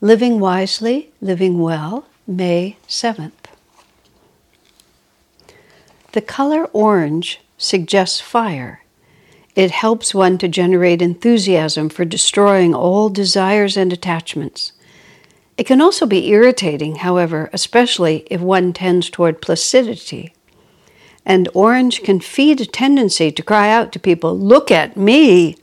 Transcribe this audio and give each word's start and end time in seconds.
Living 0.00 0.38
Wisely, 0.38 1.10
Living 1.20 1.58
Well, 1.58 2.06
May 2.24 2.76
7th. 2.86 3.32
The 6.12 6.20
color 6.20 6.66
orange 6.66 7.40
suggests 7.56 8.20
fire. 8.20 8.84
It 9.56 9.72
helps 9.72 10.14
one 10.14 10.38
to 10.38 10.46
generate 10.46 11.02
enthusiasm 11.02 11.88
for 11.88 12.04
destroying 12.04 12.76
all 12.76 13.08
desires 13.08 13.76
and 13.76 13.92
attachments. 13.92 14.70
It 15.56 15.64
can 15.64 15.80
also 15.80 16.06
be 16.06 16.28
irritating, 16.28 16.96
however, 16.96 17.50
especially 17.52 18.24
if 18.30 18.40
one 18.40 18.72
tends 18.72 19.10
toward 19.10 19.42
placidity. 19.42 20.32
And 21.26 21.48
orange 21.54 22.04
can 22.04 22.20
feed 22.20 22.60
a 22.60 22.66
tendency 22.66 23.32
to 23.32 23.42
cry 23.42 23.68
out 23.68 23.90
to 23.90 23.98
people, 23.98 24.38
Look 24.38 24.70
at 24.70 24.96
me! 24.96 25.56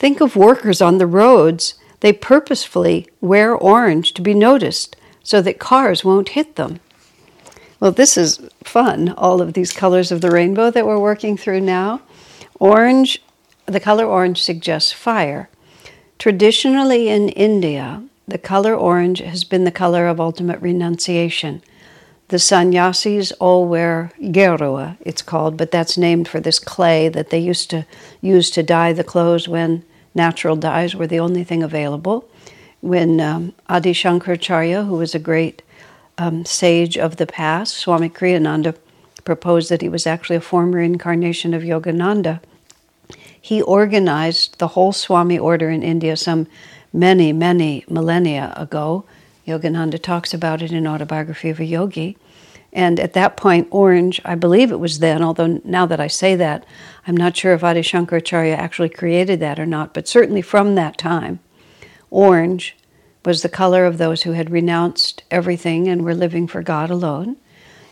Think 0.00 0.20
of 0.20 0.34
workers 0.34 0.82
on 0.82 0.98
the 0.98 1.06
roads 1.06 1.74
they 2.00 2.12
purposefully 2.12 3.08
wear 3.20 3.54
orange 3.54 4.14
to 4.14 4.22
be 4.22 4.34
noticed 4.34 4.96
so 5.22 5.42
that 5.42 5.58
cars 5.58 6.04
won't 6.04 6.30
hit 6.30 6.56
them. 6.56 6.80
Well, 7.80 7.92
this 7.92 8.16
is 8.16 8.40
fun, 8.64 9.10
all 9.10 9.40
of 9.40 9.52
these 9.52 9.72
colors 9.72 10.10
of 10.10 10.20
the 10.20 10.30
rainbow 10.30 10.70
that 10.70 10.86
we're 10.86 10.98
working 10.98 11.36
through 11.36 11.60
now. 11.60 12.00
Orange, 12.58 13.22
the 13.66 13.80
color 13.80 14.04
orange 14.04 14.42
suggests 14.42 14.92
fire. 14.92 15.48
Traditionally 16.18 17.08
in 17.08 17.28
India, 17.28 18.02
the 18.26 18.38
color 18.38 18.74
orange 18.74 19.20
has 19.20 19.44
been 19.44 19.64
the 19.64 19.70
color 19.70 20.08
of 20.08 20.20
ultimate 20.20 20.60
renunciation. 20.60 21.62
The 22.28 22.38
sannyasis 22.38 23.32
all 23.32 23.66
wear 23.66 24.12
gerua, 24.20 24.96
it's 25.00 25.22
called, 25.22 25.56
but 25.56 25.70
that's 25.70 25.96
named 25.96 26.28
for 26.28 26.40
this 26.40 26.58
clay 26.58 27.08
that 27.08 27.30
they 27.30 27.38
used 27.38 27.70
to 27.70 27.86
use 28.20 28.50
to 28.50 28.62
dye 28.62 28.92
the 28.92 29.04
clothes 29.04 29.48
when 29.48 29.84
natural 30.14 30.56
dyes 30.56 30.94
were 30.94 31.06
the 31.06 31.20
only 31.20 31.44
thing 31.44 31.62
available. 31.62 32.28
When 32.80 33.20
um, 33.20 33.54
Adi 33.68 33.92
Shankaracharya, 33.92 34.86
who 34.86 34.96
was 34.96 35.14
a 35.14 35.18
great 35.18 35.62
um, 36.16 36.44
sage 36.44 36.96
of 36.96 37.16
the 37.16 37.26
past, 37.26 37.74
Swami 37.74 38.08
Kriyananda, 38.08 38.76
proposed 39.24 39.68
that 39.70 39.82
he 39.82 39.88
was 39.88 40.06
actually 40.06 40.36
a 40.36 40.40
former 40.40 40.80
incarnation 40.80 41.54
of 41.54 41.62
Yogananda, 41.62 42.40
he 43.40 43.62
organized 43.62 44.58
the 44.58 44.68
whole 44.68 44.92
Swami 44.92 45.38
order 45.38 45.70
in 45.70 45.82
India 45.82 46.16
some 46.16 46.46
many, 46.92 47.32
many 47.32 47.84
millennia 47.88 48.52
ago. 48.56 49.04
Yogananda 49.46 50.00
talks 50.00 50.34
about 50.34 50.62
it 50.62 50.72
in 50.72 50.86
Autobiography 50.86 51.48
of 51.50 51.60
a 51.60 51.64
Yogi. 51.64 52.16
And 52.72 53.00
at 53.00 53.14
that 53.14 53.36
point, 53.36 53.68
orange, 53.70 54.20
I 54.24 54.34
believe 54.34 54.70
it 54.70 54.80
was 54.80 54.98
then, 54.98 55.22
although 55.22 55.60
now 55.64 55.86
that 55.86 56.00
I 56.00 56.06
say 56.06 56.36
that, 56.36 56.66
I'm 57.06 57.16
not 57.16 57.36
sure 57.36 57.54
if 57.54 57.64
Adi 57.64 57.80
Shankaracharya 57.80 58.56
actually 58.56 58.90
created 58.90 59.40
that 59.40 59.58
or 59.58 59.66
not, 59.66 59.94
but 59.94 60.06
certainly 60.06 60.42
from 60.42 60.74
that 60.74 60.98
time, 60.98 61.40
orange 62.10 62.76
was 63.24 63.42
the 63.42 63.48
color 63.48 63.84
of 63.84 63.98
those 63.98 64.22
who 64.22 64.32
had 64.32 64.50
renounced 64.50 65.22
everything 65.30 65.88
and 65.88 66.04
were 66.04 66.14
living 66.14 66.46
for 66.46 66.62
God 66.62 66.90
alone. 66.90 67.36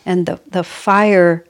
And 0.05 0.25
the, 0.25 0.39
the 0.47 0.63
fire 0.63 1.43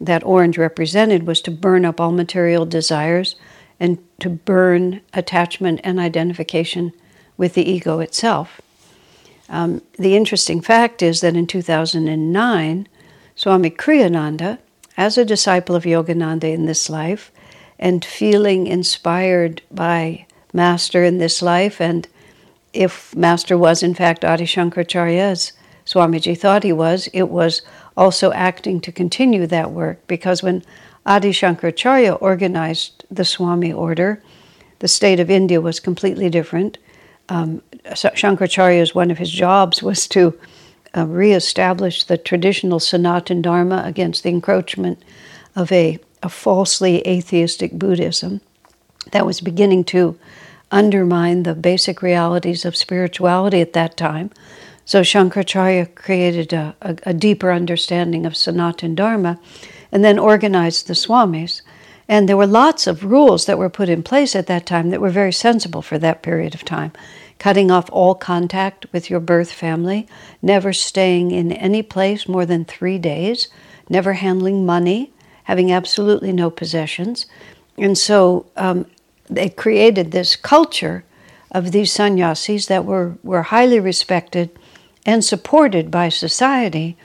that 0.00 0.24
orange 0.24 0.56
represented 0.56 1.26
was 1.26 1.40
to 1.42 1.50
burn 1.50 1.84
up 1.84 2.00
all 2.00 2.12
material 2.12 2.64
desires 2.64 3.36
and 3.80 3.98
to 4.20 4.30
burn 4.30 5.00
attachment 5.12 5.80
and 5.84 5.98
identification 5.98 6.92
with 7.36 7.54
the 7.54 7.68
ego 7.68 8.00
itself. 8.00 8.60
Um, 9.48 9.82
the 9.98 10.16
interesting 10.16 10.60
fact 10.60 11.02
is 11.02 11.20
that 11.20 11.36
in 11.36 11.46
2009, 11.46 12.88
Swami 13.34 13.70
Kriyananda, 13.70 14.58
as 14.96 15.16
a 15.16 15.24
disciple 15.24 15.74
of 15.76 15.84
Yogananda 15.84 16.52
in 16.52 16.66
this 16.66 16.90
life, 16.90 17.30
and 17.78 18.04
feeling 18.04 18.66
inspired 18.66 19.62
by 19.70 20.26
Master 20.52 21.04
in 21.04 21.18
this 21.18 21.40
life, 21.40 21.80
and 21.80 22.08
if 22.72 23.14
Master 23.14 23.56
was 23.56 23.82
in 23.82 23.94
fact 23.94 24.24
Adi 24.24 24.44
Shankaracharya, 24.44 25.18
as 25.18 25.52
Swamiji 25.86 26.36
thought 26.36 26.64
he 26.64 26.72
was, 26.72 27.08
it 27.14 27.30
was 27.30 27.62
also 27.96 28.30
acting 28.32 28.80
to 28.80 28.92
continue 28.92 29.46
that 29.46 29.70
work 29.70 30.06
because 30.06 30.42
when 30.42 30.62
Adi 31.06 31.30
Shankaracharya 31.30 32.20
organized 32.20 33.04
the 33.10 33.24
Swami 33.24 33.72
order, 33.72 34.22
the 34.80 34.88
state 34.88 35.18
of 35.18 35.30
India 35.30 35.60
was 35.60 35.80
completely 35.80 36.28
different 36.28 36.76
um, 37.28 37.62
Shankaracharya's 37.84 38.94
one 38.94 39.10
of 39.10 39.18
his 39.18 39.30
jobs 39.30 39.82
was 39.82 40.06
to 40.08 40.38
uh, 40.96 41.06
reestablish 41.06 42.04
the 42.04 42.18
traditional 42.18 42.80
Sanatan 42.80 43.42
Dharma 43.42 43.82
against 43.84 44.22
the 44.22 44.30
encroachment 44.30 45.02
of 45.54 45.70
a, 45.72 45.98
a 46.22 46.28
falsely 46.28 47.06
atheistic 47.06 47.72
Buddhism 47.72 48.40
that 49.12 49.26
was 49.26 49.40
beginning 49.40 49.84
to 49.84 50.18
undermine 50.70 51.42
the 51.42 51.54
basic 51.54 52.02
realities 52.02 52.64
of 52.64 52.76
spirituality 52.76 53.60
at 53.60 53.72
that 53.72 53.96
time. 53.96 54.30
So 54.84 55.02
Shankaracharya 55.02 55.94
created 55.94 56.52
a, 56.52 56.74
a, 56.80 56.96
a, 57.04 57.14
deeper 57.14 57.52
understanding 57.52 58.24
of 58.24 58.36
Sanatan 58.36 58.94
Dharma 58.94 59.38
and 59.92 60.04
then 60.04 60.18
organized 60.18 60.86
the 60.86 60.94
Swamis. 60.94 61.62
And 62.08 62.28
there 62.28 62.36
were 62.36 62.46
lots 62.46 62.86
of 62.86 63.04
rules 63.04 63.44
that 63.46 63.58
were 63.58 63.68
put 63.68 63.88
in 63.88 64.02
place 64.02 64.34
at 64.34 64.46
that 64.46 64.64
time 64.64 64.90
that 64.90 65.00
were 65.00 65.10
very 65.10 65.32
sensible 65.32 65.82
for 65.82 65.98
that 65.98 66.22
period 66.22 66.54
of 66.54 66.64
time 66.64 66.92
cutting 67.38 67.70
off 67.70 67.88
all 67.90 68.14
contact 68.14 68.86
with 68.92 69.08
your 69.08 69.20
birth 69.20 69.52
family, 69.52 70.06
never 70.42 70.72
staying 70.72 71.30
in 71.30 71.52
any 71.52 71.82
place 71.82 72.28
more 72.28 72.44
than 72.44 72.64
three 72.64 72.98
days, 72.98 73.48
never 73.88 74.14
handling 74.14 74.66
money, 74.66 75.12
having 75.44 75.72
absolutely 75.72 76.32
no 76.32 76.50
possessions. 76.50 77.26
And 77.76 77.96
so 77.96 78.46
um, 78.56 78.86
they 79.30 79.48
created 79.48 80.10
this 80.10 80.36
culture 80.36 81.04
of 81.50 81.72
these 81.72 81.92
sannyasis 81.92 82.66
that 82.66 82.84
were, 82.84 83.16
were 83.22 83.42
highly 83.42 83.80
respected 83.80 84.50
and 85.06 85.24
supported 85.24 85.90
by 85.90 86.08
society 86.08 86.96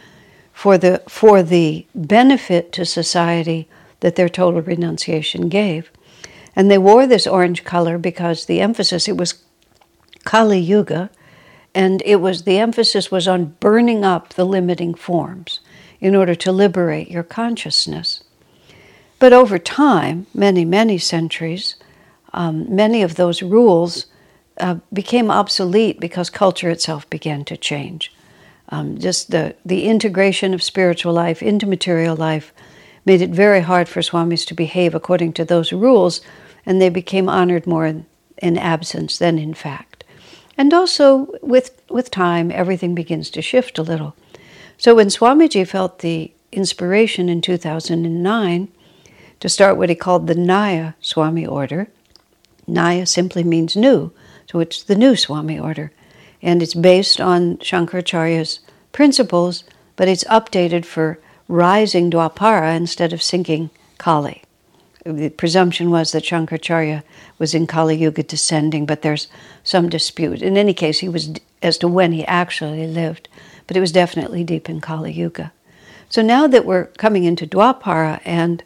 for 0.51 0.77
the, 0.77 1.01
for 1.07 1.41
the 1.41 1.85
benefit 1.95 2.71
to 2.73 2.85
society 2.85 3.67
that 4.03 4.17
their 4.17 4.27
total 4.27 4.61
renunciation 4.61 5.47
gave. 5.47 5.89
And 6.57 6.69
they 6.69 6.77
wore 6.77 7.07
this 7.07 7.25
orange 7.25 7.63
color 7.63 7.97
because 7.97 8.45
the 8.45 8.59
emphasis, 8.59 9.07
it 9.07 9.15
was 9.15 9.41
Kali 10.25 10.59
Yuga, 10.59 11.09
and 11.73 12.03
it 12.05 12.17
was 12.17 12.43
the 12.43 12.59
emphasis 12.59 13.09
was 13.09 13.29
on 13.29 13.55
burning 13.61 14.03
up 14.03 14.33
the 14.33 14.45
limiting 14.45 14.93
forms 14.93 15.61
in 16.01 16.15
order 16.15 16.35
to 16.35 16.51
liberate 16.51 17.09
your 17.09 17.23
consciousness. 17.23 18.25
But 19.19 19.31
over 19.31 19.57
time, 19.57 20.27
many, 20.33 20.65
many 20.65 20.97
centuries, 20.97 21.77
um, 22.33 22.75
many 22.75 23.03
of 23.03 23.15
those 23.15 23.41
rules 23.41 24.07
uh, 24.59 24.75
became 24.91 25.31
obsolete 25.31 26.01
because 26.01 26.29
culture 26.29 26.69
itself 26.69 27.09
began 27.09 27.45
to 27.45 27.55
change. 27.55 28.13
Um, 28.67 28.97
just 28.97 29.31
the, 29.31 29.55
the 29.65 29.85
integration 29.85 30.53
of 30.53 30.61
spiritual 30.61 31.13
life 31.13 31.41
into 31.41 31.65
material 31.65 32.17
life 32.17 32.53
made 33.05 33.21
it 33.21 33.29
very 33.29 33.61
hard 33.61 33.89
for 33.89 34.01
swamis 34.01 34.45
to 34.47 34.53
behave 34.53 34.95
according 34.95 35.33
to 35.33 35.45
those 35.45 35.73
rules, 35.73 36.21
and 36.65 36.81
they 36.81 36.89
became 36.89 37.29
honored 37.29 37.67
more 37.67 37.85
in, 37.85 38.05
absence 38.57 39.17
than 39.17 39.37
in 39.37 39.53
fact. 39.53 40.03
And 40.57 40.73
also, 40.73 41.35
with, 41.41 41.81
with 41.89 42.11
time, 42.11 42.51
everything 42.51 42.93
begins 42.93 43.29
to 43.31 43.41
shift 43.41 43.77
a 43.77 43.83
little. 43.83 44.15
So, 44.77 44.95
when 44.95 45.07
Swamiji 45.07 45.67
felt 45.67 45.99
the 45.99 46.31
inspiration 46.51 47.29
in 47.29 47.41
2009 47.41 48.67
to 49.39 49.49
start 49.49 49.77
what 49.77 49.89
he 49.89 49.95
called 49.95 50.27
the 50.27 50.35
Naya 50.35 50.93
Swami 51.01 51.45
order, 51.45 51.87
Naya 52.67 53.05
simply 53.05 53.43
means 53.43 53.75
new, 53.75 54.11
so 54.49 54.59
it's 54.59 54.83
the 54.83 54.95
new 54.95 55.15
Swami 55.15 55.59
order. 55.59 55.91
And 56.41 56.61
it's 56.61 56.73
based 56.73 57.21
on 57.21 57.57
Shankaracharya's 57.57 58.59
principles, 58.91 59.63
but 59.95 60.07
it's 60.07 60.23
updated 60.25 60.85
for 60.85 61.19
rising 61.47 62.09
Dwapara 62.09 62.75
instead 62.75 63.13
of 63.13 63.21
sinking 63.21 63.69
Kali 63.97 64.43
the 65.05 65.29
presumption 65.29 65.91
was 65.91 66.11
that 66.11 66.23
Shankaracharya 66.23 67.03
was 67.37 67.53
in 67.53 67.67
Kali 67.67 67.95
Yuga 67.95 68.23
descending, 68.23 68.85
but 68.85 69.01
there's 69.01 69.27
some 69.63 69.89
dispute. 69.89 70.41
In 70.41 70.57
any 70.57 70.73
case, 70.73 70.99
he 70.99 71.09
was 71.09 71.33
as 71.61 71.77
to 71.79 71.87
when 71.87 72.11
he 72.11 72.25
actually 72.25 72.87
lived, 72.87 73.27
but 73.67 73.75
it 73.75 73.81
was 73.81 73.91
definitely 73.91 74.43
deep 74.43 74.69
in 74.69 74.81
Kali 74.81 75.11
Yuga. 75.11 75.51
So 76.09 76.21
now 76.21 76.47
that 76.47 76.65
we're 76.65 76.85
coming 76.85 77.23
into 77.23 77.47
Dwapara 77.47 78.21
and 78.23 78.63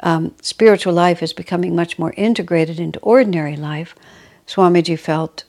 um, 0.00 0.34
spiritual 0.42 0.92
life 0.92 1.22
is 1.22 1.32
becoming 1.32 1.74
much 1.74 1.98
more 1.98 2.12
integrated 2.16 2.78
into 2.78 2.98
ordinary 3.00 3.56
life, 3.56 3.94
Swamiji 4.46 4.98
felt 4.98 5.44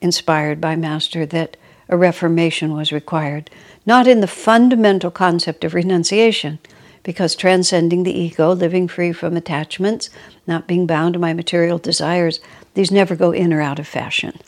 inspired 0.00 0.60
by 0.60 0.76
Master 0.76 1.24
that 1.26 1.56
a 1.88 1.96
reformation 1.96 2.74
was 2.74 2.92
required, 2.92 3.50
not 3.86 4.06
in 4.06 4.20
the 4.20 4.26
fundamental 4.26 5.10
concept 5.10 5.64
of 5.64 5.74
renunciation, 5.74 6.58
because 7.02 7.34
transcending 7.34 8.02
the 8.02 8.18
ego, 8.18 8.52
living 8.52 8.88
free 8.88 9.12
from 9.12 9.36
attachments, 9.36 10.10
not 10.46 10.66
being 10.66 10.86
bound 10.86 11.14
to 11.14 11.18
my 11.18 11.32
material 11.32 11.78
desires, 11.78 12.40
these 12.74 12.90
never 12.90 13.16
go 13.16 13.30
in 13.30 13.52
or 13.52 13.60
out 13.60 13.78
of 13.78 13.86
fashion. 13.86 14.38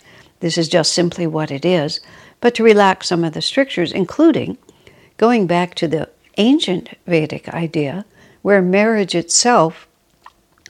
This 0.40 0.58
is 0.58 0.68
just 0.68 0.92
simply 0.92 1.26
what 1.26 1.50
it 1.50 1.64
is. 1.64 2.00
But 2.40 2.54
to 2.56 2.62
relax 2.62 3.08
some 3.08 3.24
of 3.24 3.34
the 3.34 3.42
strictures, 3.42 3.92
including 3.92 4.58
going 5.16 5.46
back 5.46 5.74
to 5.76 5.88
the 5.88 6.08
ancient 6.38 6.90
Vedic 7.06 7.48
idea 7.50 8.04
where 8.42 8.62
marriage 8.62 9.14
itself 9.14 9.86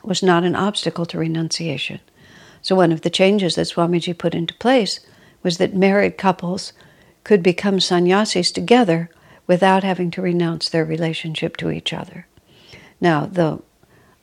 was 0.02 0.22
not 0.22 0.44
an 0.44 0.56
obstacle 0.56 1.06
to 1.06 1.19
renunciation. 1.19 2.00
So, 2.62 2.75
one 2.75 2.93
of 2.93 3.02
the 3.02 3.11
changes 3.11 3.55
that 3.55 3.69
Swamiji 3.69 4.17
put 4.17 4.34
into 4.34 4.55
place 4.55 5.00
was 5.43 5.59
that 5.59 5.75
married 5.75 6.19
couples 6.19 6.73
could 7.25 7.43
become 7.43 7.81
sannyasis 7.81 8.51
together 8.51 9.11
without 9.47 9.83
having 9.83 10.11
to 10.13 10.23
renounce 10.23 10.69
their 10.69 10.85
relationship 10.85 11.57
to 11.57 11.71
each 11.71 11.93
other. 11.93 12.27
Now, 13.01 13.27
the 13.27 13.61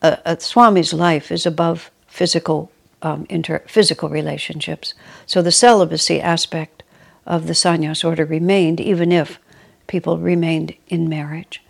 uh, 0.02 0.36
Swami's 0.40 0.94
life 0.94 1.32
is 1.32 1.46
above 1.46 1.92
physical 2.08 2.72
um, 3.02 3.26
inter- 3.30 3.64
physical 3.68 4.10
relationships, 4.10 4.94
so 5.26 5.42
the 5.42 5.52
celibacy 5.52 6.20
aspect 6.20 6.84
of 7.26 7.46
the 7.46 7.54
sannyas 7.54 8.04
order 8.04 8.26
remained, 8.26 8.80
even 8.80 9.12
if 9.12 9.40
people 9.86 10.18
remained 10.18 10.74
in 10.88 11.10
marriage. 11.10 11.62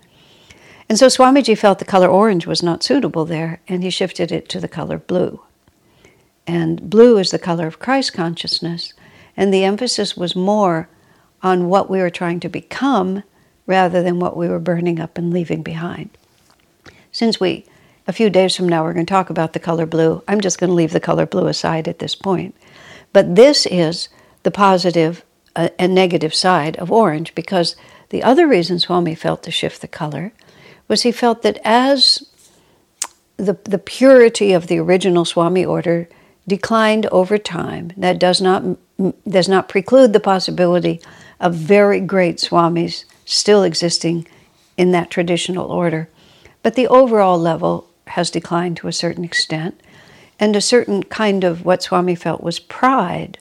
And 0.89 0.97
so 0.97 1.07
Swamiji 1.07 1.57
felt 1.57 1.79
the 1.79 1.85
color 1.85 2.07
orange 2.07 2.47
was 2.47 2.63
not 2.63 2.83
suitable 2.83 3.25
there, 3.25 3.59
and 3.67 3.83
he 3.83 3.89
shifted 3.89 4.31
it 4.31 4.47
to 4.49 4.59
the 4.59 4.69
color 4.69 4.97
blue. 4.97 5.41
And 6.45 6.89
blue 6.89 7.17
is 7.17 7.31
the 7.31 7.39
color 7.39 7.67
of 7.67 7.79
Christ 7.79 8.13
consciousness, 8.13 8.93
and 9.37 9.53
the 9.53 9.63
emphasis 9.63 10.17
was 10.17 10.35
more 10.35 10.89
on 11.43 11.69
what 11.69 11.89
we 11.89 11.99
were 11.99 12.09
trying 12.09 12.39
to 12.41 12.49
become 12.49 13.23
rather 13.67 14.01
than 14.01 14.19
what 14.19 14.35
we 14.35 14.47
were 14.49 14.59
burning 14.59 14.99
up 14.99 15.17
and 15.17 15.31
leaving 15.31 15.61
behind. 15.61 16.09
Since 17.11 17.39
we, 17.39 17.65
a 18.07 18.13
few 18.13 18.29
days 18.29 18.55
from 18.55 18.67
now, 18.67 18.83
we're 18.83 18.93
going 18.93 19.05
to 19.05 19.09
talk 19.09 19.29
about 19.29 19.53
the 19.53 19.59
color 19.59 19.85
blue, 19.85 20.23
I'm 20.27 20.41
just 20.41 20.59
going 20.59 20.69
to 20.69 20.73
leave 20.73 20.91
the 20.91 20.99
color 20.99 21.25
blue 21.25 21.47
aside 21.47 21.87
at 21.87 21.99
this 21.99 22.15
point. 22.15 22.55
But 23.13 23.35
this 23.35 23.65
is 23.67 24.09
the 24.43 24.51
positive 24.51 25.23
uh, 25.55 25.69
and 25.77 25.93
negative 25.93 26.33
side 26.33 26.75
of 26.77 26.91
orange 26.91 27.35
because 27.35 27.75
the 28.09 28.23
other 28.23 28.47
reason 28.47 28.79
Swami 28.79 29.15
felt 29.15 29.43
to 29.43 29.51
shift 29.51 29.81
the 29.81 29.87
color 29.87 30.31
was 30.87 31.03
he 31.03 31.11
felt 31.11 31.41
that 31.41 31.59
as 31.63 32.25
the, 33.35 33.57
the 33.63 33.77
purity 33.77 34.53
of 34.53 34.67
the 34.67 34.79
original 34.79 35.25
Swami 35.25 35.65
order 35.65 36.07
declined 36.47 37.05
over 37.07 37.37
time, 37.37 37.91
that 37.97 38.19
does 38.19 38.41
not, 38.41 38.63
does 39.27 39.49
not 39.49 39.69
preclude 39.69 40.13
the 40.13 40.19
possibility 40.19 41.01
of 41.39 41.53
very 41.53 41.99
great 41.99 42.37
Swamis 42.37 43.05
still 43.25 43.63
existing 43.63 44.27
in 44.77 44.91
that 44.91 45.09
traditional 45.09 45.71
order. 45.71 46.09
But 46.63 46.75
the 46.75 46.87
overall 46.87 47.37
level 47.37 47.89
has 48.07 48.31
declined 48.31 48.77
to 48.77 48.87
a 48.87 48.93
certain 48.93 49.23
extent, 49.23 49.81
and 50.39 50.55
a 50.55 50.61
certain 50.61 51.03
kind 51.03 51.43
of 51.43 51.65
what 51.65 51.83
Swami 51.83 52.15
felt 52.15 52.41
was 52.41 52.59
pride 52.59 53.39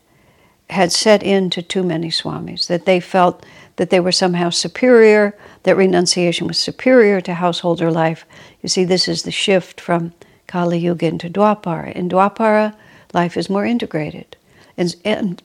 had 0.70 0.90
set 0.90 1.22
into 1.22 1.62
too 1.62 1.82
many 1.82 2.08
Swamis, 2.08 2.66
that 2.66 2.86
they 2.86 2.98
felt 2.98 3.46
that 3.76 3.90
they 3.90 4.00
were 4.00 4.12
somehow 4.12 4.50
superior, 4.50 5.36
that 5.62 5.76
renunciation 5.76 6.48
was 6.48 6.58
superior 6.58 7.20
to 7.20 7.34
householder 7.34 7.90
life. 7.90 8.24
You 8.62 8.68
see, 8.68 8.84
this 8.84 9.06
is 9.06 9.22
the 9.22 9.30
shift 9.30 9.80
from 9.80 10.12
Kali 10.48 10.78
Yuga 10.78 11.06
into 11.06 11.30
Dwapara. 11.30 11.92
In 11.92 12.08
Dwapara, 12.08 12.74
life 13.12 13.36
is 13.36 13.50
more 13.50 13.64
integrated. 13.64 14.36
And, 14.76 14.94
and 15.04 15.42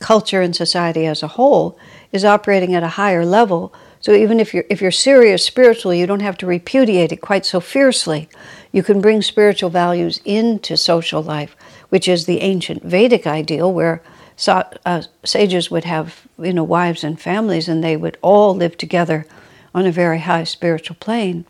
culture 0.00 0.42
and 0.42 0.54
society 0.54 1.06
as 1.06 1.22
a 1.22 1.28
whole 1.28 1.78
is 2.12 2.24
operating 2.24 2.74
at 2.74 2.82
a 2.82 2.88
higher 2.88 3.24
level. 3.24 3.72
So 4.00 4.12
even 4.12 4.38
if 4.38 4.54
you're 4.54 4.64
if 4.70 4.80
you're 4.80 4.90
serious 4.90 5.44
spiritually, 5.44 5.98
you 5.98 6.06
don't 6.06 6.20
have 6.20 6.38
to 6.38 6.46
repudiate 6.46 7.12
it 7.12 7.16
quite 7.16 7.44
so 7.44 7.60
fiercely. 7.60 8.28
You 8.72 8.82
can 8.82 9.00
bring 9.00 9.22
spiritual 9.22 9.70
values 9.70 10.20
into 10.24 10.76
social 10.76 11.22
life, 11.22 11.56
which 11.88 12.06
is 12.06 12.26
the 12.26 12.40
ancient 12.40 12.82
Vedic 12.84 13.26
ideal, 13.26 13.72
where 13.72 14.02
uh, 14.46 15.02
sages 15.24 15.70
would 15.70 15.84
have 15.84 16.26
you 16.38 16.52
know 16.52 16.64
wives 16.64 17.02
and 17.02 17.20
families, 17.20 17.68
and 17.68 17.82
they 17.82 17.96
would 17.96 18.18
all 18.22 18.54
live 18.54 18.76
together 18.76 19.26
on 19.74 19.84
a 19.84 19.92
very 19.92 20.20
high 20.20 20.44
spiritual 20.44 20.96
plane. 21.00 21.44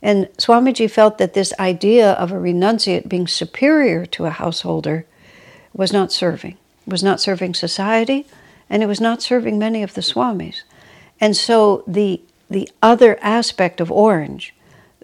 And 0.00 0.28
Swamiji 0.38 0.90
felt 0.90 1.18
that 1.18 1.34
this 1.34 1.52
idea 1.58 2.12
of 2.12 2.30
a 2.30 2.36
renunciate 2.36 3.08
being 3.08 3.26
superior 3.26 4.06
to 4.06 4.26
a 4.26 4.30
householder 4.30 5.06
was 5.72 5.92
not 5.92 6.12
serving 6.12 6.56
was 6.88 7.02
not 7.02 7.20
serving 7.20 7.54
society, 7.54 8.26
and 8.70 8.82
it 8.82 8.86
was 8.86 9.00
not 9.00 9.22
serving 9.22 9.58
many 9.58 9.82
of 9.82 9.94
the 9.94 10.00
swamis. 10.00 10.62
And 11.20 11.36
so 11.36 11.84
the 11.86 12.20
the 12.50 12.68
other 12.82 13.18
aspect 13.20 13.78
of 13.78 13.92
orange, 13.92 14.54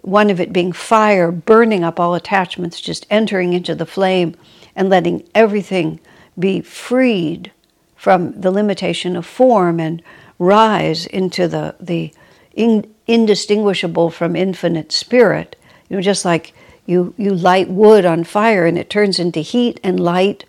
one 0.01 0.31
of 0.31 0.39
it 0.39 0.51
being 0.51 0.71
fire, 0.71 1.31
burning 1.31 1.83
up 1.83 1.99
all 1.99 2.15
attachments, 2.15 2.81
just 2.81 3.05
entering 3.11 3.53
into 3.53 3.75
the 3.75 3.85
flame 3.85 4.35
and 4.75 4.89
letting 4.89 5.23
everything 5.35 5.99
be 6.39 6.59
freed 6.61 7.51
from 7.95 8.41
the 8.41 8.49
limitation 8.49 9.15
of 9.15 9.27
form 9.27 9.79
and 9.79 10.01
rise 10.39 11.05
into 11.05 11.47
the 11.47 11.75
the 11.79 12.11
in, 12.55 12.91
indistinguishable 13.07 14.09
from 14.09 14.35
infinite 14.35 14.91
spirit. 14.91 15.55
You 15.89 15.97
know, 15.97 16.01
just 16.01 16.25
like 16.25 16.53
you 16.85 17.13
you 17.17 17.33
light 17.33 17.69
wood 17.69 18.05
on 18.05 18.23
fire 18.23 18.65
and 18.65 18.77
it 18.77 18.89
turns 18.89 19.19
into 19.19 19.39
heat 19.39 19.79
and 19.83 19.99
light 19.99 20.45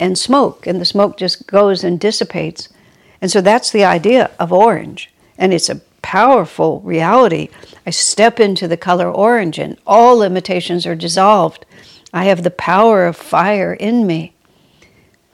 and 0.00 0.18
smoke, 0.18 0.66
and 0.66 0.80
the 0.80 0.84
smoke 0.84 1.16
just 1.16 1.46
goes 1.46 1.84
and 1.84 2.00
dissipates. 2.00 2.68
And 3.20 3.30
so 3.30 3.40
that's 3.40 3.70
the 3.70 3.84
idea 3.84 4.30
of 4.40 4.52
orange. 4.52 5.10
And 5.38 5.54
it's 5.54 5.70
a 5.70 5.80
powerful 6.02 6.80
reality. 6.80 7.48
I 7.86 7.90
step 7.90 8.40
into 8.40 8.66
the 8.66 8.76
color 8.76 9.08
orange, 9.08 9.58
and 9.58 9.78
all 9.86 10.16
limitations 10.16 10.86
are 10.86 10.96
dissolved. 10.96 11.64
I 12.12 12.24
have 12.24 12.42
the 12.42 12.50
power 12.50 13.06
of 13.06 13.16
fire 13.16 13.74
in 13.74 14.06
me. 14.06 14.34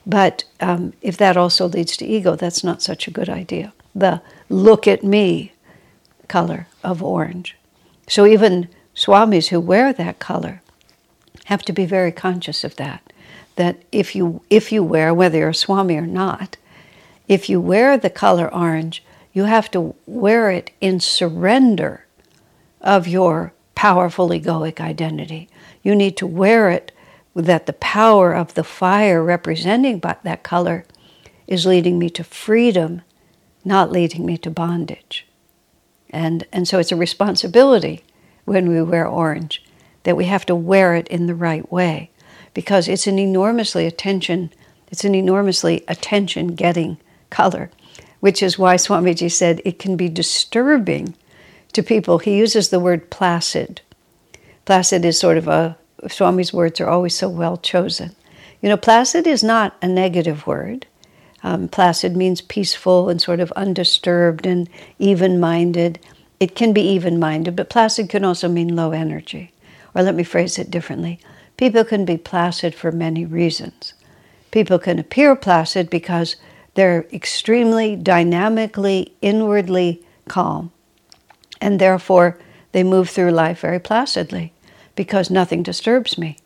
But 0.06 0.44
um, 0.60 0.92
if 1.00 1.16
that 1.16 1.36
also 1.36 1.66
leads 1.66 1.96
to 1.98 2.06
ego, 2.06 2.36
that's 2.36 2.62
not 2.62 2.82
such 2.82 3.08
a 3.08 3.10
good 3.10 3.28
idea. 3.28 3.72
The 3.94 4.20
look 4.48 4.86
at 4.86 5.02
me 5.02 5.52
color 6.28 6.66
of 6.84 7.02
orange. 7.02 7.56
So 8.08 8.26
even 8.26 8.68
swamis 8.94 9.48
who 9.48 9.60
wear 9.60 9.92
that 9.92 10.18
color 10.18 10.62
have 11.46 11.62
to 11.62 11.72
be 11.72 11.86
very 11.86 12.12
conscious 12.12 12.64
of 12.64 12.76
that 12.76 13.08
that 13.58 13.82
if 13.90 14.14
you 14.14 14.40
if 14.48 14.70
you 14.72 14.82
wear 14.82 15.12
whether 15.12 15.38
you're 15.38 15.48
a 15.50 15.54
swami 15.54 15.96
or 15.96 16.06
not, 16.06 16.56
if 17.26 17.48
you 17.50 17.60
wear 17.60 17.98
the 17.98 18.08
color 18.08 18.52
orange, 18.54 19.04
you 19.32 19.44
have 19.44 19.70
to 19.72 19.94
wear 20.06 20.50
it 20.50 20.70
in 20.80 21.00
surrender 21.00 22.06
of 22.80 23.08
your 23.08 23.52
powerful 23.74 24.28
egoic 24.28 24.80
identity. 24.80 25.48
You 25.82 25.94
need 25.96 26.16
to 26.18 26.26
wear 26.26 26.70
it 26.70 26.92
that 27.34 27.66
the 27.66 27.72
power 27.72 28.32
of 28.32 28.54
the 28.54 28.64
fire 28.64 29.22
representing 29.22 29.98
that 30.00 30.42
color 30.42 30.84
is 31.48 31.66
leading 31.66 31.98
me 31.98 32.10
to 32.10 32.24
freedom, 32.24 33.02
not 33.64 33.90
leading 33.90 34.24
me 34.24 34.38
to 34.38 34.50
bondage. 34.50 35.26
And, 36.10 36.46
and 36.52 36.66
so 36.66 36.78
it's 36.78 36.92
a 36.92 36.96
responsibility 36.96 38.04
when 38.44 38.68
we 38.68 38.82
wear 38.82 39.06
orange 39.06 39.62
that 40.04 40.16
we 40.16 40.24
have 40.24 40.46
to 40.46 40.54
wear 40.54 40.94
it 40.94 41.08
in 41.08 41.26
the 41.26 41.34
right 41.34 41.70
way 41.70 42.10
because 42.58 42.88
it's 42.88 43.06
an 43.06 43.18
enormously 43.18 43.86
attention, 43.86 44.50
it's 44.90 45.04
an 45.04 45.14
enormously 45.14 45.84
attention 45.86 46.56
getting 46.56 46.98
color, 47.30 47.70
which 48.20 48.42
is 48.42 48.58
why 48.58 48.74
Swamiji 48.74 49.30
said 49.30 49.60
it 49.64 49.78
can 49.78 49.96
be 49.96 50.08
disturbing 50.08 51.14
to 51.72 51.82
people. 51.82 52.18
He 52.18 52.36
uses 52.36 52.70
the 52.70 52.80
word 52.80 53.10
placid. 53.10 53.80
Placid 54.64 55.04
is 55.04 55.20
sort 55.20 55.36
of 55.36 55.46
a, 55.46 55.78
Swami's 56.08 56.52
words 56.52 56.80
are 56.80 56.88
always 56.88 57.14
so 57.14 57.28
well 57.28 57.56
chosen. 57.56 58.16
You 58.60 58.68
know, 58.68 58.76
placid 58.76 59.26
is 59.26 59.44
not 59.44 59.76
a 59.80 59.86
negative 59.86 60.44
word. 60.44 60.87
Um, 61.42 61.68
placid 61.68 62.16
means 62.16 62.40
peaceful 62.40 63.08
and 63.08 63.22
sort 63.22 63.40
of 63.40 63.52
undisturbed 63.52 64.46
and 64.46 64.68
even 64.98 65.38
minded. 65.38 65.98
It 66.40 66.54
can 66.54 66.72
be 66.72 66.82
even 66.82 67.18
minded, 67.18 67.54
but 67.56 67.70
placid 67.70 68.08
can 68.08 68.24
also 68.24 68.48
mean 68.48 68.74
low 68.74 68.90
energy. 68.90 69.52
Or 69.94 70.02
let 70.02 70.14
me 70.14 70.24
phrase 70.24 70.58
it 70.58 70.70
differently 70.70 71.20
People 71.58 71.84
can 71.84 72.04
be 72.04 72.16
placid 72.16 72.72
for 72.74 72.92
many 72.92 73.26
reasons. 73.26 73.92
People 74.52 74.78
can 74.78 74.98
appear 74.98 75.34
placid 75.34 75.90
because 75.90 76.36
they're 76.74 77.04
extremely 77.12 77.96
dynamically, 77.96 79.12
inwardly 79.20 80.00
calm, 80.28 80.70
and 81.60 81.80
therefore 81.80 82.38
they 82.70 82.84
move 82.84 83.10
through 83.10 83.32
life 83.32 83.60
very 83.60 83.80
placidly 83.80 84.52
because 84.94 85.30
nothing 85.30 85.64
disturbs 85.64 86.16
me. 86.16 86.36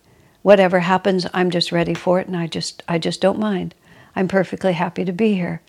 Whatever 0.40 0.80
happens, 0.80 1.26
I'm 1.34 1.50
just 1.50 1.70
ready 1.70 1.94
for 1.94 2.18
it, 2.18 2.26
and 2.26 2.36
I 2.36 2.46
just 2.46 2.82
I 2.88 2.98
just 2.98 3.20
don't 3.20 3.38
mind. 3.38 3.74
I'm 4.14 4.28
perfectly 4.28 4.72
happy 4.72 5.04
to 5.04 5.12
be 5.12 5.34
here. 5.34 5.62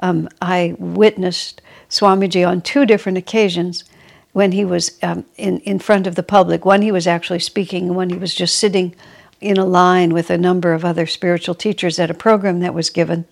Um, 0.00 0.28
I 0.42 0.74
witnessed 0.78 1.62
Swamiji 1.88 2.46
on 2.46 2.60
two 2.60 2.84
different 2.84 3.18
occasions 3.18 3.84
when 4.32 4.52
he 4.52 4.64
was 4.64 4.98
um, 5.02 5.24
in, 5.36 5.60
in 5.60 5.78
front 5.78 6.06
of 6.06 6.14
the 6.14 6.22
public. 6.22 6.64
One, 6.64 6.82
he 6.82 6.92
was 6.92 7.06
actually 7.06 7.38
speaking, 7.38 7.86
and 7.86 7.96
one, 7.96 8.10
he 8.10 8.18
was 8.18 8.34
just 8.34 8.56
sitting 8.56 8.94
in 9.40 9.56
a 9.56 9.64
line 9.64 10.12
with 10.12 10.30
a 10.30 10.38
number 10.38 10.74
of 10.74 10.84
other 10.84 11.06
spiritual 11.06 11.54
teachers 11.54 11.98
at 11.98 12.10
a 12.10 12.14
program 12.14 12.60
that 12.60 12.74
was 12.74 12.90
given. 12.90 13.26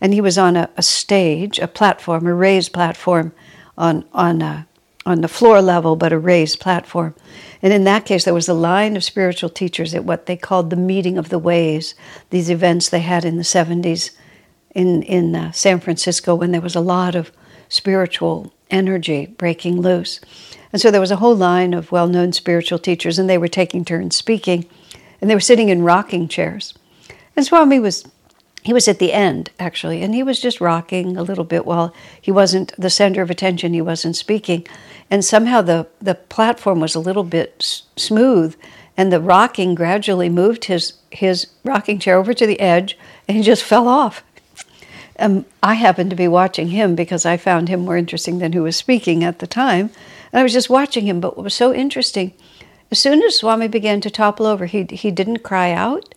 and 0.00 0.12
he 0.12 0.20
was 0.20 0.36
on 0.36 0.56
a, 0.56 0.68
a 0.76 0.82
stage, 0.82 1.58
a 1.58 1.68
platform, 1.68 2.26
a 2.26 2.34
raised 2.34 2.72
platform 2.72 3.32
on, 3.78 4.04
on, 4.12 4.42
uh, 4.42 4.64
on 5.04 5.20
the 5.20 5.28
floor 5.28 5.60
level, 5.60 5.96
but 5.96 6.12
a 6.12 6.18
raised 6.18 6.60
platform. 6.60 7.14
And 7.60 7.72
in 7.72 7.84
that 7.84 8.04
case, 8.04 8.24
there 8.24 8.34
was 8.34 8.48
a 8.48 8.54
line 8.54 8.96
of 8.96 9.04
spiritual 9.04 9.50
teachers 9.50 9.94
at 9.94 10.04
what 10.04 10.26
they 10.26 10.36
called 10.36 10.70
the 10.70 10.76
Meeting 10.76 11.18
of 11.18 11.28
the 11.28 11.38
Ways, 11.38 11.94
these 12.30 12.50
events 12.50 12.88
they 12.88 13.00
had 13.00 13.24
in 13.24 13.36
the 13.36 13.42
70s 13.42 14.10
in, 14.74 15.02
in 15.02 15.34
uh, 15.34 15.52
San 15.52 15.80
Francisco 15.80 16.34
when 16.34 16.52
there 16.52 16.60
was 16.60 16.74
a 16.74 16.80
lot 16.80 17.14
of 17.14 17.32
spiritual 17.68 18.52
energy 18.70 19.26
breaking 19.26 19.80
loose. 19.80 20.20
And 20.72 20.80
so 20.80 20.90
there 20.90 21.00
was 21.00 21.10
a 21.10 21.16
whole 21.16 21.36
line 21.36 21.74
of 21.74 21.92
well 21.92 22.08
known 22.08 22.32
spiritual 22.32 22.78
teachers, 22.78 23.18
and 23.18 23.28
they 23.28 23.38
were 23.38 23.48
taking 23.48 23.84
turns 23.84 24.16
speaking, 24.16 24.66
and 25.20 25.28
they 25.28 25.34
were 25.34 25.40
sitting 25.40 25.68
in 25.68 25.82
rocking 25.82 26.28
chairs. 26.28 26.74
And 27.36 27.44
Swami 27.44 27.78
was 27.78 28.04
he 28.62 28.72
was 28.72 28.88
at 28.88 28.98
the 28.98 29.12
end 29.12 29.50
actually 29.58 30.02
and 30.02 30.14
he 30.14 30.22
was 30.22 30.40
just 30.40 30.60
rocking 30.60 31.16
a 31.16 31.22
little 31.22 31.44
bit 31.44 31.66
while 31.66 31.94
he 32.20 32.30
wasn't 32.30 32.72
the 32.78 32.90
center 32.90 33.22
of 33.22 33.30
attention 33.30 33.74
he 33.74 33.82
wasn't 33.82 34.16
speaking 34.16 34.66
and 35.10 35.24
somehow 35.24 35.60
the 35.60 35.86
the 36.00 36.14
platform 36.14 36.80
was 36.80 36.94
a 36.94 37.00
little 37.00 37.24
bit 37.24 37.56
s- 37.60 37.82
smooth 37.96 38.56
and 38.96 39.12
the 39.12 39.20
rocking 39.20 39.74
gradually 39.74 40.28
moved 40.28 40.66
his 40.66 40.94
his 41.10 41.48
rocking 41.64 41.98
chair 41.98 42.16
over 42.16 42.32
to 42.32 42.46
the 42.46 42.60
edge 42.60 42.96
and 43.26 43.36
he 43.36 43.42
just 43.42 43.64
fell 43.64 43.88
off 43.88 44.22
um, 45.18 45.44
I 45.62 45.74
happened 45.74 46.10
to 46.10 46.16
be 46.16 46.28
watching 46.28 46.68
him 46.68 46.94
because 46.94 47.26
I 47.26 47.36
found 47.36 47.68
him 47.68 47.80
more 47.80 47.96
interesting 47.96 48.38
than 48.38 48.52
who 48.52 48.62
was 48.62 48.76
speaking 48.76 49.22
at 49.22 49.38
the 49.38 49.46
time. 49.46 49.90
And 50.32 50.40
I 50.40 50.42
was 50.42 50.52
just 50.52 50.70
watching 50.70 51.06
him. 51.06 51.20
But 51.20 51.36
what 51.36 51.44
was 51.44 51.54
so 51.54 51.72
interesting, 51.72 52.32
as 52.90 52.98
soon 52.98 53.22
as 53.22 53.36
Swami 53.36 53.68
began 53.68 54.00
to 54.00 54.10
topple 54.10 54.46
over, 54.46 54.66
he, 54.66 54.84
he 54.90 55.10
didn't 55.10 55.40
cry 55.44 55.72
out. 55.72 56.14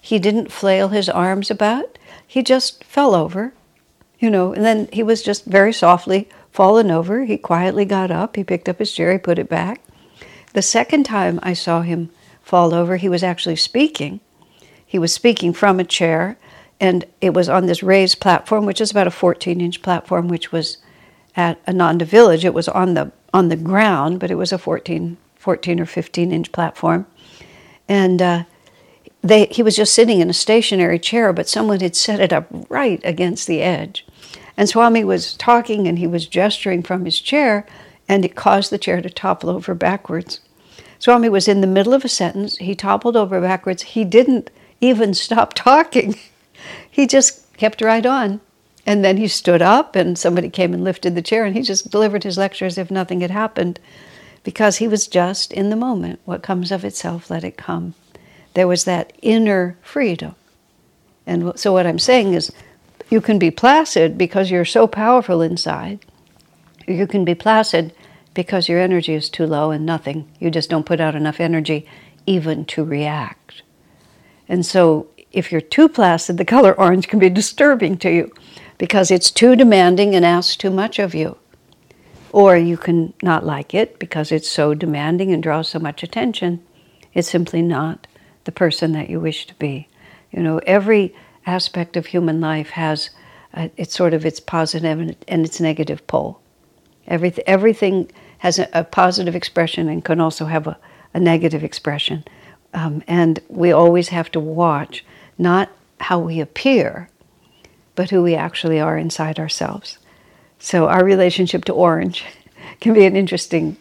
He 0.00 0.18
didn't 0.18 0.52
flail 0.52 0.88
his 0.88 1.08
arms 1.08 1.50
about. 1.50 1.98
He 2.26 2.42
just 2.42 2.84
fell 2.84 3.14
over, 3.14 3.52
you 4.18 4.30
know, 4.30 4.52
and 4.52 4.64
then 4.64 4.88
he 4.92 5.02
was 5.02 5.22
just 5.22 5.44
very 5.44 5.72
softly 5.72 6.28
fallen 6.50 6.90
over. 6.90 7.24
He 7.24 7.36
quietly 7.38 7.84
got 7.84 8.10
up. 8.10 8.36
He 8.36 8.44
picked 8.44 8.68
up 8.68 8.78
his 8.78 8.92
chair. 8.92 9.12
He 9.12 9.18
put 9.18 9.38
it 9.38 9.48
back. 9.48 9.80
The 10.52 10.62
second 10.62 11.04
time 11.04 11.38
I 11.42 11.52
saw 11.52 11.82
him 11.82 12.10
fall 12.42 12.74
over, 12.74 12.96
he 12.96 13.08
was 13.08 13.22
actually 13.22 13.56
speaking. 13.56 14.20
He 14.84 14.98
was 14.98 15.12
speaking 15.12 15.52
from 15.52 15.78
a 15.78 15.84
chair 15.84 16.38
and 16.80 17.04
it 17.20 17.34
was 17.34 17.48
on 17.48 17.66
this 17.66 17.82
raised 17.82 18.20
platform, 18.20 18.64
which 18.64 18.80
is 18.80 18.90
about 18.90 19.06
a 19.06 19.12
14 19.12 19.60
inch 19.60 19.82
platform, 19.82 20.28
which 20.28 20.52
was 20.52 20.78
at 21.36 21.58
Ananda 21.68 22.04
Village. 22.04 22.44
It 22.44 22.54
was 22.54 22.68
on 22.68 22.94
the 22.94 23.12
on 23.34 23.48
the 23.48 23.56
ground, 23.56 24.20
but 24.20 24.30
it 24.30 24.36
was 24.36 24.52
a 24.52 24.58
14, 24.58 25.16
14 25.36 25.80
or 25.80 25.86
15 25.86 26.32
inch 26.32 26.52
platform, 26.52 27.06
and 27.88 28.22
uh, 28.22 28.44
they 29.22 29.46
he 29.46 29.62
was 29.62 29.76
just 29.76 29.94
sitting 29.94 30.20
in 30.20 30.30
a 30.30 30.34
stationary 30.34 30.98
chair, 30.98 31.32
but 31.32 31.48
someone 31.48 31.80
had 31.80 31.96
set 31.96 32.20
it 32.20 32.32
up 32.32 32.46
right 32.68 33.00
against 33.04 33.46
the 33.46 33.62
edge, 33.62 34.06
and 34.56 34.68
Swami 34.68 35.04
was 35.04 35.34
talking 35.34 35.86
and 35.86 35.98
he 35.98 36.06
was 36.06 36.26
gesturing 36.26 36.82
from 36.82 37.04
his 37.04 37.20
chair, 37.20 37.66
and 38.08 38.24
it 38.24 38.36
caused 38.36 38.70
the 38.70 38.78
chair 38.78 39.00
to 39.00 39.10
topple 39.10 39.50
over 39.50 39.74
backwards. 39.74 40.40
Swami 40.98 41.28
was 41.28 41.46
in 41.46 41.60
the 41.60 41.66
middle 41.66 41.94
of 41.94 42.04
a 42.04 42.08
sentence. 42.08 42.56
He 42.56 42.74
toppled 42.74 43.16
over 43.16 43.40
backwards. 43.40 43.82
He 43.82 44.04
didn't 44.04 44.50
even 44.80 45.14
stop 45.14 45.54
talking. 45.54 46.16
he 46.90 47.06
just 47.06 47.52
kept 47.56 47.80
right 47.80 48.04
on. 48.04 48.40
And 48.84 49.04
then 49.04 49.18
he 49.18 49.28
stood 49.28 49.60
up, 49.60 49.94
and 49.94 50.18
somebody 50.18 50.48
came 50.48 50.72
and 50.72 50.82
lifted 50.82 51.14
the 51.14 51.22
chair, 51.22 51.44
and 51.44 51.54
he 51.54 51.62
just 51.62 51.90
delivered 51.90 52.24
his 52.24 52.38
lecture 52.38 52.64
as 52.64 52.78
if 52.78 52.90
nothing 52.90 53.20
had 53.20 53.30
happened 53.30 53.78
because 54.44 54.78
he 54.78 54.88
was 54.88 55.06
just 55.06 55.52
in 55.52 55.68
the 55.68 55.76
moment. 55.76 56.20
What 56.24 56.42
comes 56.42 56.72
of 56.72 56.84
itself, 56.84 57.30
let 57.30 57.44
it 57.44 57.58
come. 57.58 57.94
There 58.58 58.66
was 58.66 58.86
that 58.86 59.12
inner 59.22 59.78
freedom. 59.82 60.34
And 61.28 61.56
so, 61.56 61.72
what 61.72 61.86
I'm 61.86 62.00
saying 62.00 62.34
is, 62.34 62.50
you 63.08 63.20
can 63.20 63.38
be 63.38 63.52
placid 63.52 64.18
because 64.18 64.50
you're 64.50 64.64
so 64.64 64.88
powerful 64.88 65.42
inside. 65.42 66.04
You 66.84 67.06
can 67.06 67.24
be 67.24 67.36
placid 67.36 67.94
because 68.34 68.68
your 68.68 68.80
energy 68.80 69.14
is 69.14 69.30
too 69.30 69.46
low 69.46 69.70
and 69.70 69.86
nothing. 69.86 70.28
You 70.40 70.50
just 70.50 70.70
don't 70.70 70.86
put 70.86 70.98
out 70.98 71.14
enough 71.14 71.38
energy 71.38 71.86
even 72.26 72.64
to 72.64 72.82
react. 72.82 73.62
And 74.48 74.66
so 74.66 75.06
if 75.30 75.52
you're 75.52 75.60
too 75.60 75.88
placid, 75.88 76.36
the 76.36 76.44
color 76.56 76.74
orange 76.76 77.06
can 77.06 77.20
be 77.20 77.30
disturbing 77.30 77.96
to 77.98 78.10
you 78.10 78.32
because 78.76 79.12
it's 79.12 79.30
too 79.30 79.54
demanding 79.54 80.16
and 80.16 80.24
asks 80.24 80.56
too 80.56 80.70
much 80.70 80.98
of 80.98 81.14
you. 81.14 81.36
Or 82.32 82.56
you 82.56 82.76
can 82.76 83.14
not 83.22 83.46
like 83.46 83.72
it 83.72 84.00
because 84.00 84.32
it's 84.32 84.50
so 84.50 84.74
demanding 84.74 85.32
and 85.32 85.40
draws 85.40 85.68
so 85.68 85.78
much 85.78 86.02
attention. 86.02 86.60
It's 87.14 87.30
simply 87.30 87.62
not 87.62 88.07
the 88.48 88.52
person 88.52 88.92
that 88.92 89.10
you 89.10 89.20
wish 89.20 89.46
to 89.46 89.54
be. 89.56 89.86
You 90.32 90.42
know, 90.42 90.56
every 90.60 91.14
aspect 91.44 91.98
of 91.98 92.06
human 92.06 92.40
life 92.40 92.70
has 92.70 93.10
a, 93.52 93.70
it's 93.76 93.94
sort 93.94 94.14
of 94.14 94.24
its 94.24 94.40
positive 94.40 94.98
and, 94.98 95.14
and 95.28 95.44
its 95.44 95.60
negative 95.60 96.06
pole. 96.06 96.40
Everything, 97.06 97.44
everything 97.46 98.10
has 98.38 98.58
a, 98.58 98.66
a, 98.72 98.84
positive 98.84 99.36
expression 99.36 99.86
and 99.86 100.02
can 100.02 100.18
also 100.18 100.46
have 100.46 100.66
a, 100.66 100.78
a 101.12 101.20
negative 101.20 101.62
expression. 101.62 102.24
Um, 102.72 103.02
and 103.06 103.38
we 103.50 103.70
always 103.70 104.08
have 104.08 104.30
to 104.30 104.40
watch 104.40 105.04
not 105.36 105.68
how 106.00 106.18
we 106.18 106.40
appear, 106.40 107.10
but 107.96 108.08
who 108.08 108.22
we 108.22 108.34
actually 108.34 108.80
are 108.80 108.96
inside 108.96 109.38
ourselves. 109.38 109.98
So, 110.58 110.88
our 110.88 111.04
relationship 111.04 111.66
to 111.66 111.74
orange 111.74 112.24
can 112.80 112.94
be 112.94 113.04
an 113.04 113.14
interesting 113.14 113.76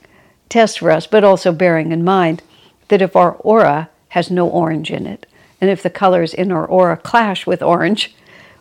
test 0.50 0.80
for 0.80 0.92
us, 0.92 1.08
but 1.08 1.24
also 1.24 1.54
bearing 1.54 1.94
in 1.94 2.04
mind 2.04 2.44
that 2.90 3.02
if 3.02 3.16
our 3.16 3.32
aura 3.36 3.90
has 4.10 4.32
no 4.32 4.48
orange 4.48 4.92
in 4.92 5.06
it, 5.06 5.26
and 5.60 5.70
if 5.70 5.84
the 5.84 5.90
colors 5.90 6.34
in 6.34 6.52
our 6.52 6.66
aura 6.66 6.98
clash 6.98 7.46
with 7.46 7.62
orange, 7.62 8.16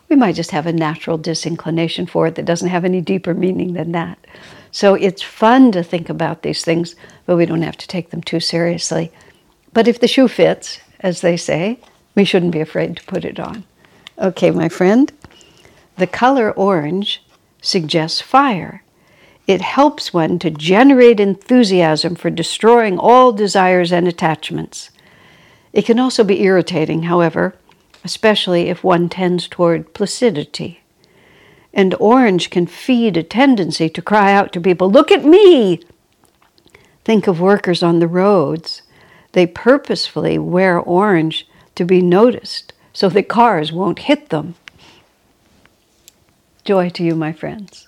we 0.09 0.15
might 0.15 0.35
just 0.35 0.51
have 0.51 0.65
a 0.65 0.73
natural 0.73 1.17
disinclination 1.17 2.05
for 2.05 2.27
it 2.27 2.35
that 2.35 2.45
doesn't 2.45 2.69
have 2.69 2.85
any 2.85 3.01
deeper 3.01 3.33
meaning 3.33 3.73
than 3.73 3.91
that. 3.91 4.17
So 4.71 4.95
it's 4.95 5.21
fun 5.21 5.71
to 5.73 5.83
think 5.83 6.09
about 6.09 6.41
these 6.41 6.63
things, 6.63 6.95
but 7.25 7.35
we 7.35 7.45
don't 7.45 7.61
have 7.61 7.77
to 7.77 7.87
take 7.87 8.09
them 8.09 8.21
too 8.21 8.39
seriously. 8.39 9.11
But 9.73 9.87
if 9.87 9.99
the 9.99 10.07
shoe 10.07 10.27
fits, 10.27 10.79
as 10.99 11.21
they 11.21 11.37
say, 11.37 11.79
we 12.15 12.23
shouldn't 12.23 12.53
be 12.53 12.61
afraid 12.61 12.97
to 12.97 13.03
put 13.03 13.25
it 13.25 13.39
on. 13.39 13.63
Okay, 14.17 14.49
my 14.49 14.69
friend, 14.69 15.11
the 15.97 16.07
color 16.07 16.51
orange 16.51 17.21
suggests 17.61 18.21
fire. 18.21 18.83
It 19.45 19.61
helps 19.61 20.13
one 20.13 20.39
to 20.39 20.49
generate 20.49 21.19
enthusiasm 21.19 22.15
for 22.15 22.29
destroying 22.29 22.97
all 22.97 23.31
desires 23.31 23.91
and 23.91 24.07
attachments. 24.07 24.89
It 25.77 25.85
can 25.85 25.99
also 25.99 26.23
be 26.23 26.41
irritating, 26.41 27.03
however, 27.03 27.53
especially 28.03 28.67
if 28.67 28.83
one 28.83 29.09
tends 29.09 29.47
toward 29.47 29.93
placidity. 29.93 30.81
And 31.71 31.93
orange 31.99 32.49
can 32.49 32.65
feed 32.65 33.15
a 33.15 33.21
tendency 33.21 33.87
to 33.89 34.01
cry 34.01 34.33
out 34.33 34.51
to 34.53 34.59
people, 34.59 34.89
Look 34.89 35.11
at 35.11 35.23
me! 35.23 35.81
Think 37.05 37.27
of 37.27 37.39
workers 37.39 37.83
on 37.83 37.99
the 37.99 38.07
roads. 38.07 38.81
They 39.33 39.45
purposefully 39.45 40.39
wear 40.39 40.79
orange 40.79 41.47
to 41.75 41.85
be 41.85 42.01
noticed 42.01 42.73
so 42.91 43.07
that 43.09 43.27
cars 43.27 43.71
won't 43.71 43.99
hit 44.09 44.29
them. 44.29 44.55
Joy 46.65 46.89
to 46.89 47.03
you, 47.03 47.13
my 47.13 47.33
friends. 47.33 47.87